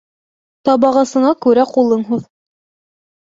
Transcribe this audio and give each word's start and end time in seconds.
Табағасыңа 0.69 1.33
күрә 1.45 1.65
ҡулың 1.73 2.01
һуҙ. 2.09 2.23